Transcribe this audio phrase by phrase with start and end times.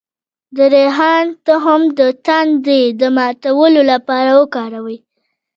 [0.55, 4.97] د ریحان تخم د تندې د ماتولو لپاره وکاروئ